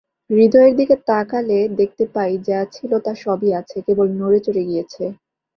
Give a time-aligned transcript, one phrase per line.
[0.29, 5.03] হৃদয়ের দিকে তাকালে দেখতে পাই যা ছিল তা সবই আছে, কেবল নড়ে-চড়ে গিয়েছে।